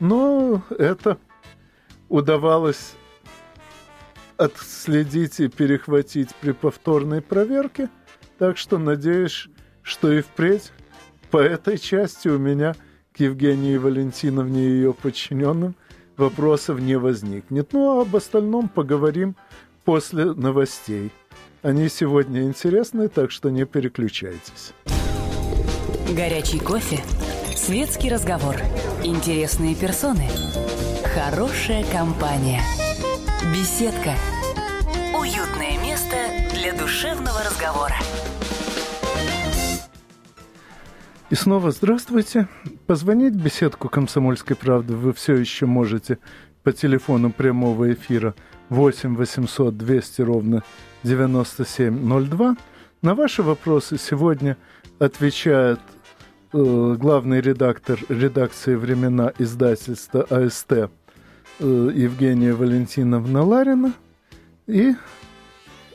[0.00, 1.18] Но это
[2.08, 2.94] удавалось
[4.36, 7.90] отследить и перехватить при повторной проверке,
[8.38, 9.48] так что надеюсь,
[9.82, 10.72] что и впредь
[11.30, 12.74] по этой части у меня
[13.12, 15.74] к Евгении Валентиновне и ее подчиненным
[16.16, 17.72] вопросов не возникнет.
[17.72, 19.36] Ну а об остальном поговорим
[19.84, 21.10] после новостей.
[21.62, 24.72] Они сегодня интересные, так что не переключайтесь.
[26.14, 27.00] Горячий кофе
[27.58, 28.54] Светский разговор.
[29.02, 30.26] Интересные персоны.
[31.12, 32.62] Хорошая компания.
[33.52, 34.14] Беседка.
[35.12, 36.16] Уютное место
[36.54, 37.96] для душевного разговора.
[41.30, 42.46] И снова здравствуйте.
[42.86, 46.18] Позвонить в беседку «Комсомольской правды» вы все еще можете
[46.62, 48.34] по телефону прямого эфира
[48.68, 50.62] 8 800 200 ровно
[51.02, 52.56] 9702.
[53.02, 54.56] На ваши вопросы сегодня
[55.00, 55.80] отвечает
[56.50, 60.88] Э, главный редактор редакции «Времена» издательства АСТ э,
[61.58, 63.92] Евгения Валентиновна Ларина.
[64.66, 64.94] И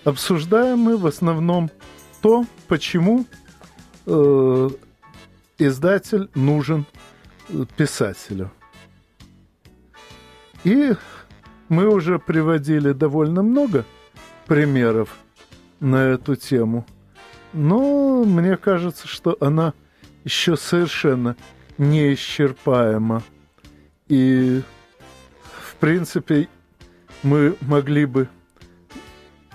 [0.04, 1.72] обсуждаем мы в основном
[2.22, 3.26] то, почему
[4.06, 4.70] э,
[5.58, 6.86] издатель нужен
[7.76, 8.52] писателю.
[10.64, 10.94] И
[11.68, 13.86] мы уже приводили довольно много
[14.46, 15.18] примеров
[15.80, 16.86] на эту тему.
[17.54, 19.74] Но мне кажется, что она
[20.24, 21.36] еще совершенно
[21.78, 23.24] неисчерпаема.
[24.08, 24.62] И,
[25.42, 26.48] в принципе,
[27.24, 28.28] мы могли бы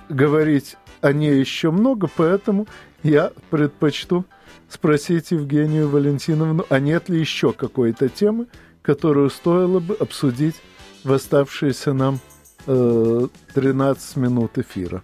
[0.08, 2.66] говорить о ней еще много, поэтому
[3.02, 4.24] я предпочту
[4.68, 8.46] спросить Евгению Валентиновну, а нет ли еще какой-то темы,
[8.82, 10.56] которую стоило бы обсудить
[11.04, 12.20] в оставшиеся нам
[12.66, 15.02] э, 13 минут эфира.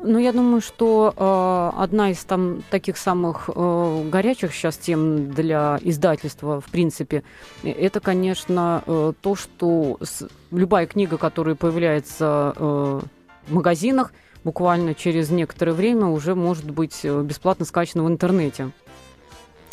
[0.00, 5.80] Ну, я думаю, что э, одна из там таких самых э, горячих сейчас тем для
[5.82, 7.24] издательства, в принципе,
[7.64, 13.00] это, конечно, э, то, что с, любая книга, которая появляется э,
[13.48, 14.12] в магазинах,
[14.44, 18.70] буквально через некоторое время уже может быть э, бесплатно скачана в интернете.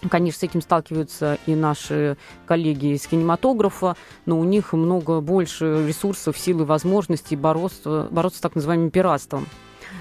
[0.10, 6.36] Конечно, с этим сталкиваются и наши коллеги из кинематографа, но у них много больше ресурсов,
[6.36, 9.46] сил и возможностей бороться, бороться с так называемым пиратством.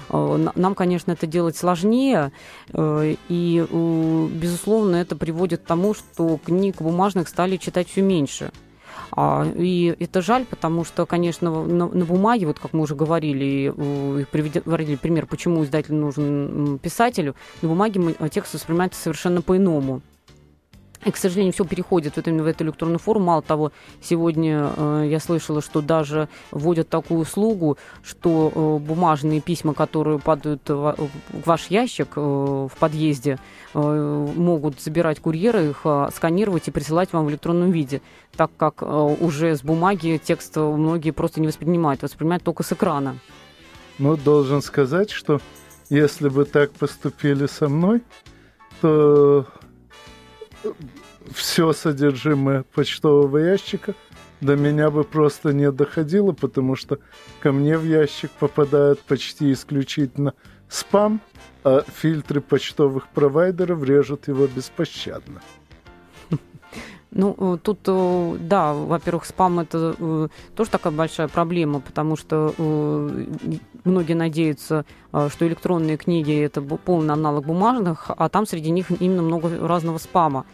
[0.09, 2.31] Э, нам, конечно, это делать сложнее,
[2.73, 3.65] э, и,
[4.31, 8.51] безусловно, это приводит к тому, что книг бумажных стали читать все меньше.
[9.11, 14.25] А, и это жаль, потому что, конечно, на, бумаге, вот как мы уже говорили, и
[14.25, 20.01] приводили пример, почему издатель нужен писателю, на бумаге текст воспринимается совершенно по-иному.
[21.05, 23.25] И, к сожалению, все переходит вот именно в эту электронную форму.
[23.25, 29.75] Мало того, сегодня э, я слышала, что даже вводят такую услугу, что э, бумажные письма,
[29.75, 33.37] которые падают в, в ваш ящик э, в подъезде,
[33.75, 38.01] э, могут забирать курьеры, их э, сканировать и присылать вам в электронном виде,
[38.35, 43.19] так как э, уже с бумаги текст многие просто не воспринимают, воспринимают только с экрана.
[43.99, 45.39] Ну, должен сказать, что
[45.89, 48.01] если бы так поступили со мной,
[48.81, 49.45] то
[51.33, 53.93] все содержимое почтового ящика
[54.41, 56.99] до меня бы просто не доходило, потому что
[57.39, 60.33] ко мне в ящик попадает почти исключительно
[60.69, 61.21] спам,
[61.63, 65.41] а фильтры почтовых провайдеров режут его беспощадно.
[67.15, 72.53] Ну, э, тут, э, да, во-первых, спам это э, тоже такая большая проблема, потому что
[73.85, 79.65] многие надеются, что электронные книги это полный аналог бумажных, а там среди них именно много
[79.65, 80.45] разного спама.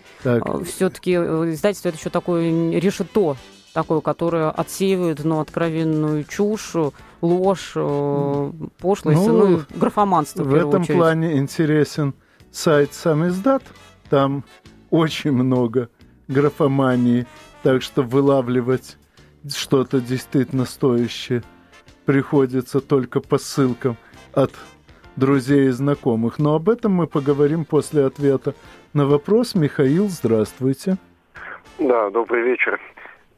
[0.65, 3.38] Все-таки издательство это еще такое решето,
[3.74, 6.76] такое, которое отсеивает ну, откровенную чушь,
[7.21, 10.43] ложь, пошлость, ну, ну графоманство.
[10.43, 10.97] В, в этом очередь.
[10.97, 12.13] плане интересен
[12.52, 13.63] сайт сам издат.
[14.10, 14.43] Там
[14.91, 15.89] очень много
[16.32, 17.26] графомании,
[17.63, 18.98] так что вылавливать
[19.50, 21.44] что-то действительно стоящее
[22.06, 23.98] приходится только по ссылкам
[24.34, 24.52] от
[25.15, 26.39] друзей и знакомых.
[26.39, 28.54] Но об этом мы поговорим после ответа
[28.94, 29.56] на вопрос.
[29.56, 30.98] Михаил, здравствуйте.
[31.80, 32.80] Да, добрый вечер.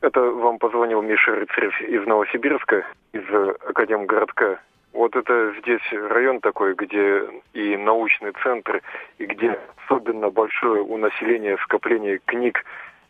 [0.01, 3.23] Это вам позвонил Миша Рыцарев из Новосибирска, из
[3.69, 4.59] Академгородка.
[4.93, 8.81] Вот это здесь район такой, где и научный центр,
[9.17, 12.63] и где особенно большое у населения скопление книг,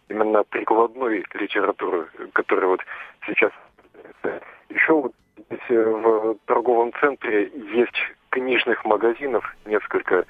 [0.08, 2.82] именно прикладной литературы, которая вот
[3.28, 3.52] сейчас...
[4.70, 10.26] Еще вот здесь э, в торговом центре есть книжных магазинов, несколько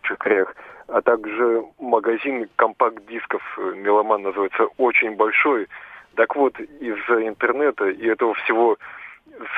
[0.00, 0.54] в Чекрях,
[0.86, 5.68] а также магазин компакт-дисков, э, меломан называется, очень большой.
[6.14, 8.76] Так вот, из-за интернета и этого всего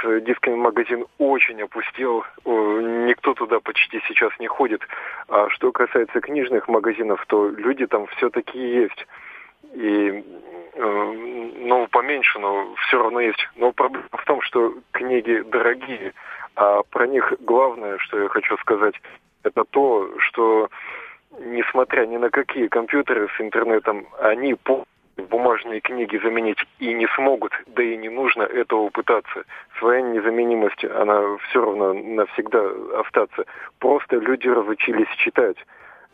[0.03, 4.81] с дисками магазин очень опустел, никто туда почти сейчас не ходит.
[5.29, 9.07] А что касается книжных магазинов, то люди там все-таки есть.
[9.75, 10.25] И
[10.75, 11.13] э,
[11.59, 13.49] ну, поменьше, но все равно есть.
[13.57, 16.13] Но проблема в том, что книги дорогие,
[16.57, 18.95] а про них главное, что я хочу сказать,
[19.43, 20.69] это то, что
[21.41, 24.85] несмотря ни на какие компьютеры с интернетом, они по
[25.17, 29.45] бумажные книги заменить и не смогут, да и не нужно этого пытаться.
[29.79, 32.61] Своя незаменимость, она все равно навсегда
[33.01, 33.45] остаться.
[33.79, 35.57] Просто люди разучились читать.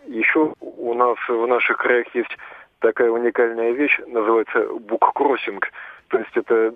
[0.06, 2.36] Еще у нас в наших краях есть
[2.80, 5.70] такая уникальная вещь, называется буккроссинг.
[6.08, 6.74] То есть это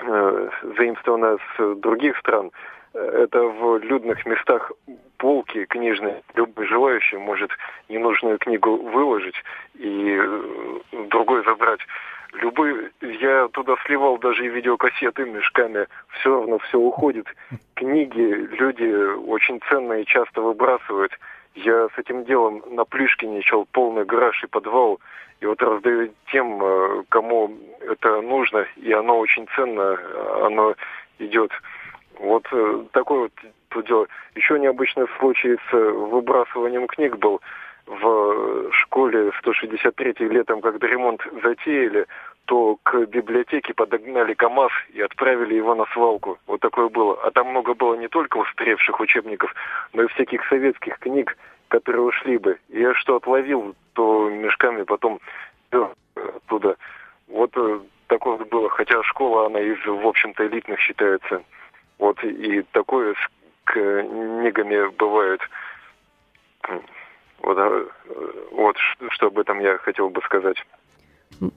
[0.00, 2.50] э, заимствовано с других стран.
[2.94, 4.72] Это в людных местах
[5.18, 6.22] полки книжные.
[6.34, 7.50] Любой желающий может
[7.88, 9.36] ненужную книгу выложить
[9.74, 10.42] и э,
[11.10, 11.80] другой забрать.
[12.34, 15.86] Любой, я туда сливал даже и видеокассеты мешками,
[16.20, 17.26] все равно все уходит.
[17.74, 18.20] Книги
[18.58, 21.12] люди очень ценные часто выбрасывают.
[21.54, 23.42] Я с этим делом на Плюшкине
[23.72, 25.00] полный гараж и подвал
[25.40, 29.96] и вот раздают тем, э, кому это нужно, и оно очень ценно,
[30.44, 30.74] оно
[31.18, 31.52] идет.
[32.18, 33.30] Вот э, такой
[33.74, 34.06] вот дело.
[34.34, 37.40] Еще необычный случай с выбрасыванием книг был
[37.86, 42.06] в школе 163 летом, когда ремонт затеяли,
[42.44, 46.38] то к библиотеке подогнали КАМАЗ и отправили его на свалку.
[46.46, 47.18] Вот такое было.
[47.22, 49.54] А там много было не только устаревших учебников,
[49.92, 51.36] но и всяких советских книг,
[51.68, 52.58] которые ушли бы.
[52.68, 55.20] Я что отловил, то мешками потом
[55.70, 56.76] оттуда.
[57.28, 58.68] Вот э, такое было.
[58.70, 61.42] Хотя школа, она из, в общем-то, элитных считается.
[61.98, 63.28] Вот и такое с
[63.64, 65.40] книгами бывает.
[67.40, 67.88] Вот, э,
[68.52, 68.76] вот
[69.10, 70.64] что об этом я хотел бы сказать.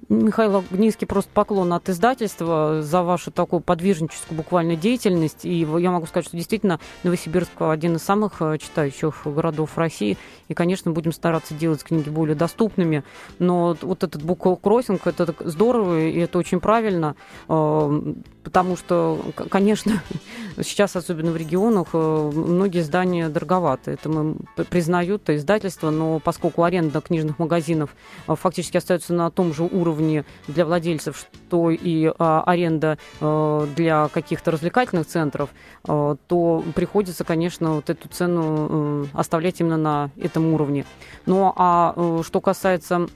[0.10, 5.44] Михаил низкий просто поклон от издательства за вашу такую подвижническую буквально деятельность.
[5.44, 10.18] И я могу сказать, что действительно Новосибирск один из самых э, читающих городов России.
[10.50, 13.04] И, конечно, будем стараться делать книги более доступными.
[13.40, 17.16] Но вот этот буккроссинг, это здорово, и это очень правильно.
[17.50, 18.14] Э,
[18.44, 19.20] потому что,
[19.50, 20.04] конечно,
[20.62, 23.92] сейчас, особенно в регионах, э, многие издания дороговаты.
[23.92, 24.36] Это мы
[24.70, 27.96] признают, это издательство, но поскольку аренда книжных магазинов
[28.28, 34.52] фактически остается на том же уровне для владельцев, что и а, аренда а, для каких-то
[34.52, 35.50] развлекательных центров,
[35.88, 40.86] а, то приходится, конечно, вот эту цену а, оставлять именно на этом уровне.
[41.26, 43.08] Ну а а что касается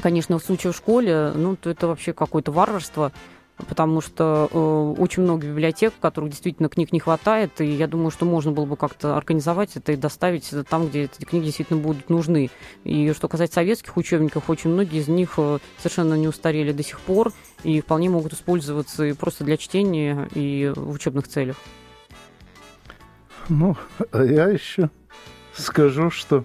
[0.00, 3.12] конечно, в случае в школе, ну, то это вообще какое-то варварство
[3.56, 8.10] потому что э, очень много библиотек, в которых действительно книг не хватает, и я думаю,
[8.10, 11.80] что можно было бы как-то организовать это и доставить это там, где эти книги действительно
[11.80, 12.50] будут нужны.
[12.84, 17.00] И что касается советских учебников, очень многие из них э, совершенно не устарели до сих
[17.00, 17.32] пор
[17.62, 21.56] и вполне могут использоваться и просто для чтения, и в учебных целях.
[23.48, 23.76] Ну,
[24.12, 24.90] а я еще
[25.52, 26.44] скажу, что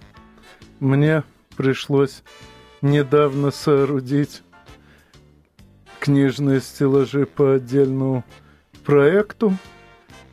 [0.80, 1.24] мне
[1.56, 2.24] пришлось
[2.82, 4.44] недавно соорудить
[6.00, 8.24] книжные стеллажи по отдельному
[8.86, 9.58] проекту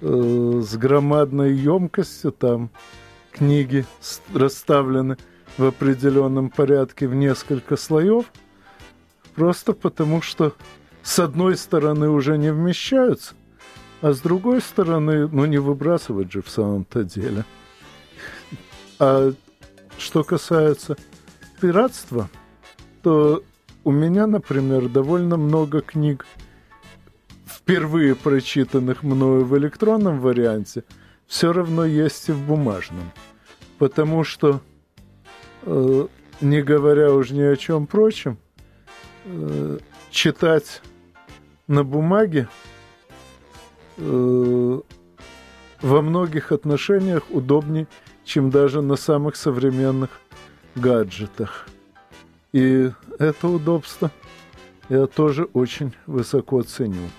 [0.01, 2.33] э, с громадной емкостью.
[2.33, 2.71] Там
[3.33, 3.85] книги
[4.33, 5.17] расставлены
[5.59, 8.27] в определенном порядке в несколько слоев.
[9.35, 10.55] Просто потому, что
[11.03, 13.35] с одной стороны уже не вмещаются,
[14.01, 17.45] а с другой стороны, ну не выбрасывать же в самом-то деле.
[18.99, 19.33] А
[19.99, 20.97] что касается
[21.61, 22.29] пиратства,
[23.03, 23.43] то
[23.85, 26.27] у меня, например, довольно много книг,
[27.47, 30.85] впервые прочитанных мною в электронном варианте,
[31.27, 33.13] все равно есть и в бумажном.
[33.79, 34.61] Потому что,
[35.63, 36.07] э,
[36.41, 38.39] не говоря уж ни о чем прочем,
[39.25, 39.79] э,
[40.11, 40.83] читать
[41.67, 42.49] на бумаге
[43.97, 44.81] э,
[45.83, 47.87] во многих отношениях удобнее,
[48.25, 50.11] чем даже на самых современных
[50.75, 51.69] гаджетах.
[52.55, 54.13] И это удобство
[54.89, 57.11] я тоже очень высоко ценю.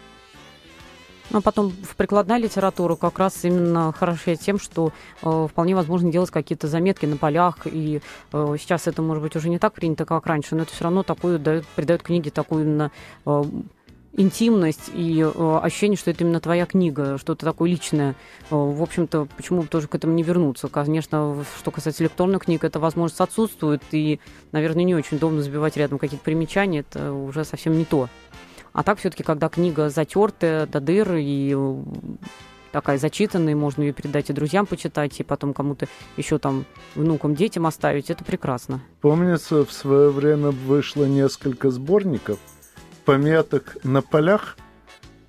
[1.30, 6.10] Ну, а потом в прикладная литература как раз именно хороша тем, что э, вполне возможно
[6.10, 7.58] делать какие-то заметки на полях.
[7.66, 8.00] И
[8.32, 11.04] э, сейчас это, может быть, уже не так принято, как раньше, но это все равно
[11.04, 12.92] такую дает, придает книге такую именно
[13.26, 13.44] э,
[14.18, 18.12] интимность и э, ощущение, что это именно твоя книга, что-то такое личное.
[18.50, 20.68] Э, в общем-то, почему бы тоже к этому не вернуться?
[20.68, 24.20] Конечно, что касается электронных книг, эта возможность отсутствует, и,
[24.52, 28.10] наверное, не очень удобно забивать рядом какие-то примечания, это уже совсем не то.
[28.74, 31.76] А так все-таки, когда книга затертая до дыр и э,
[32.72, 35.88] такая зачитанная, можно ее передать и друзьям почитать, и потом кому-то
[36.18, 38.82] еще там внукам, детям оставить, это прекрасно.
[39.02, 42.40] Помнится, в свое время вышло несколько сборников–
[43.06, 44.58] пометок на полях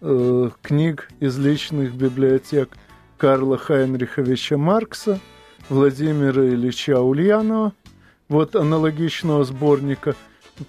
[0.00, 2.76] э, книг из личных библиотек
[3.18, 5.20] Карла Хайнриховича Маркса,
[5.68, 7.72] Владимира Ильича Ульянова,
[8.28, 10.16] вот аналогичного сборника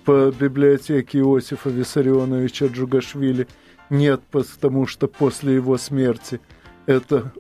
[0.06, 3.48] по библиотеке Иосифа Виссарионовича Джугашвили
[3.90, 6.42] нет, потому что после его смерти
[6.86, 7.32] это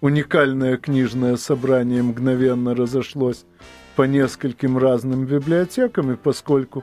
[0.00, 3.44] уникальное книжное собрание мгновенно разошлось
[3.94, 6.82] по нескольким разным библиотекам, и поскольку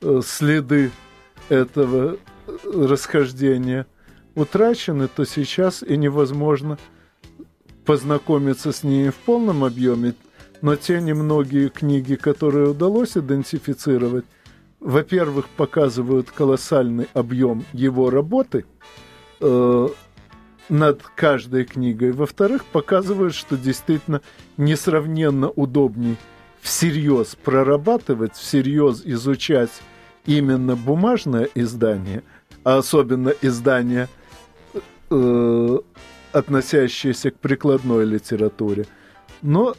[0.00, 0.90] э, следы
[1.48, 2.18] этого
[2.64, 3.86] расхождения
[4.34, 6.78] утрачены, то сейчас и невозможно
[7.84, 10.14] познакомиться с ними в полном объеме.
[10.62, 14.24] Но те немногие книги, которые удалось идентифицировать,
[14.80, 18.64] во-первых, показывают колоссальный объем его работы
[19.40, 19.88] э,
[20.68, 22.12] над каждой книгой.
[22.12, 24.20] Во-вторых, показывают, что действительно
[24.56, 26.16] несравненно удобней
[26.60, 29.70] всерьез прорабатывать, всерьез изучать
[30.26, 32.22] именно бумажное издание,
[32.64, 34.08] а особенно издание,
[35.10, 35.78] э,
[36.32, 38.86] относящееся к прикладной литературе.
[39.42, 39.74] Но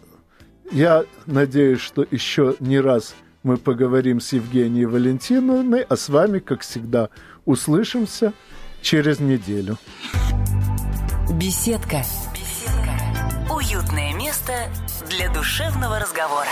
[0.71, 6.61] я надеюсь, что еще не раз мы поговорим с Евгенией Валентиновной, а с вами, как
[6.61, 7.09] всегда,
[7.45, 8.33] услышимся
[8.81, 9.77] через неделю.
[11.33, 12.03] Беседка.
[12.33, 13.53] Беседка.
[13.53, 14.53] Уютное место
[15.09, 16.49] для душевного разговора.